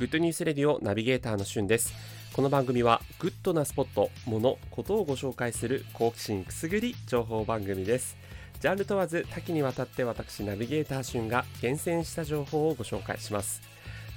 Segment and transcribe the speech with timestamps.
[0.00, 1.92] グッドニュースレディオナビゲーターのしゅんです。
[2.32, 8.16] この番組はグッドなスポット、物、ことをご紹介する好奇心くすぐり情報番組です。
[8.60, 13.60] ジャンル問わず多岐にわたって私ナビゲーターしゅんが厳選した情報をご紹介します。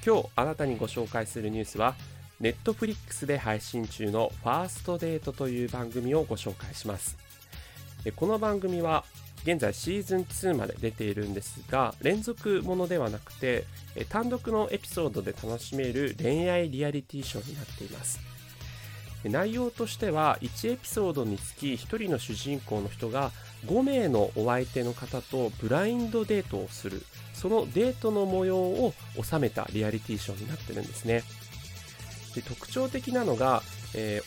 [0.06, 1.96] 今日あなたにご紹介するニュースは
[2.40, 7.18] Netflix で配信中のファーストデートという番組をご紹介します。
[8.16, 9.04] この番組は
[9.44, 13.66] 現在シーズン2まで出ているんですが連続ものではなくて
[14.10, 18.20] 単独のエピソードで楽しめる恋愛リアリティショーになっています。
[19.24, 23.32] 内容としては1エピソードにつき1人の主人公の人が
[23.68, 27.04] 5名のお相手の方とブラインドデートをする。
[27.34, 31.24] そのデートの模様を収めたリアリティショーになってるんですね。
[32.36, 33.62] で特徴的なのが、
[33.94, 34.22] え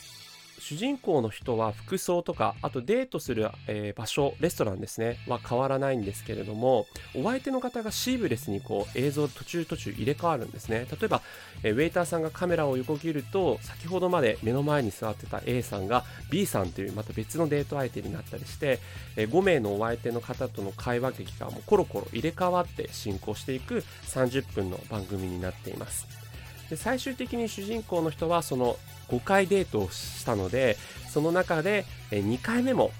[0.68, 10.88] 主人公の人は服装とか、あとデートする、えー、場所、レストランですね、は変わらないんですけれども、お相手の方がシーブレスにこう映像途中途中入れ替わるんですね。
[10.90, 11.22] 例えば、
[11.62, 18.80] えー、ウェイターさんがカメラを横切ると、先ほどまで目の前に座ってた A さんが B さんというまた別のデート相手になったりして、
[19.14, 26.25] えー、5名のお相手の方との会話劇がもうコロコロ入れ替わって進行していく30分の番組になっています。
[26.70, 28.76] で最終的に主人公の人はその
[29.08, 30.76] 5回デートをしたので
[31.08, 32.90] その中で2回目も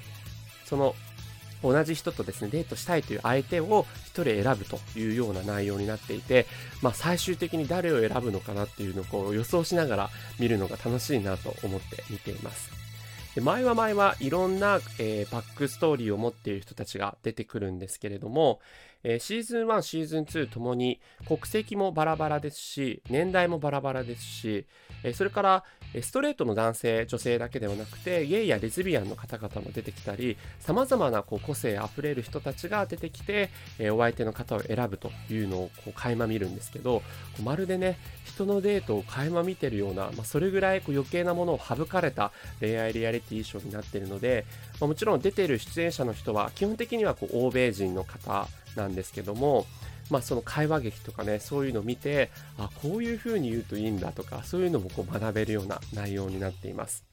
[0.65, 0.95] その
[1.63, 6.47] 同じ人とですねデートしたいという相手を1人選ぶというような内容になっていて、
[6.83, 12.71] まあ、最終的に誰を選ぶのかなっていうのをこう予想しながら見るのが楽しいなと思って見ています。
[13.37, 18.61] で前は前はいろんな、えー、バックストーリーを持っている人たちが出てくるんですけれども、
[19.05, 24.65] えー、シーズン1、シーズン2ともに国籍もバラバラですし、年代もバラバラですし、
[25.05, 25.65] えー、それから
[26.03, 37.03] ストレートの男性、女性だけではなくて、ゲイやレズビアンの方々も出てきたり、様々なこう個性あふれる人たちが出てきて、え、お相手の方を選ぶというのをこう垣間見るんですけど、
[37.45, 44.45] まるでね、人のデートを垣間見てるような、まあ、それぐらいこう余計なものを省かれた恋愛リアリティショーになっているので、
[44.81, 49.67] まあ、もちろん出てる出演者の人は基本的にはこう欧米人の方なんですけども、
[50.11, 57.05] まあ、その会話劇とかねそういうのを見てあこういうふうに言うといいんだとかそういうのもこう学べるような内容になっています。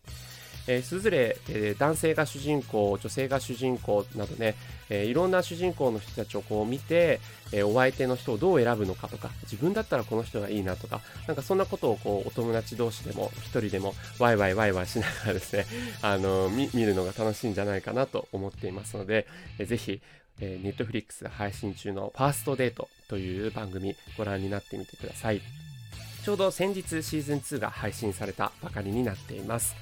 [0.68, 4.56] えー、それぞれ、えー、男性が主人公、女性が主人公などね、
[4.90, 7.20] えー、いろんな主人公の人たちをこう見て、
[7.52, 15.66] えお相手の人をどう選ぶのかとか、自分だったらこの人がいいなとか、なんかそんなことをこうお友達同士でも一人でもワイワイワイワイしながらですね、
[16.02, 19.28] あの見るのが楽しいんじゃないかなと思っていますので、
[19.60, 20.02] えー、ぜひ、
[20.40, 25.42] えー、ネットフリックス配信中のファーストデートという番組ご覧になってみてください。
[26.24, 29.76] ちょうど先日シーズン2が配信されたばかりになっています。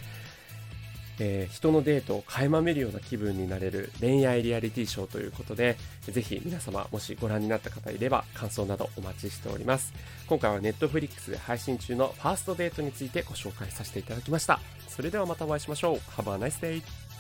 [1.24, 9.94] えー、人のデートを垣間見るような気分になれる恋愛リアリティショーということで、ぜひ皆様もしご覧になった方いれば感想などお待ちしております。
[10.28, 14.60] 今回はネットフリックスで配信中のファーストデートについてご紹介させていただきました。
[14.88, 15.98] それではまたお会いしましょう。
[16.20, 17.11] Have a nice day!